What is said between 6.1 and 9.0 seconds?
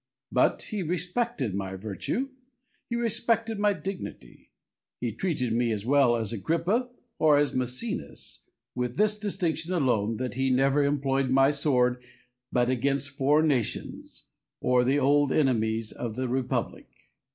as Agrippa, or as Maecenas, with